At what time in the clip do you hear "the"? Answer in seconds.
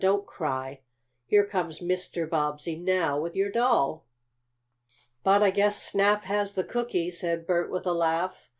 6.55-6.63